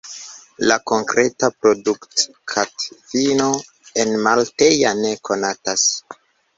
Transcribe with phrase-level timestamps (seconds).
[0.69, 3.53] La konkreta produktadfino
[4.07, 5.91] enmalteja ne konatas.